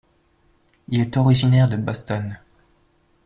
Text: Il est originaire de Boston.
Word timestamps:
Il 0.87 0.99
est 0.99 1.15
originaire 1.15 1.69
de 1.69 1.77
Boston. 1.77 2.39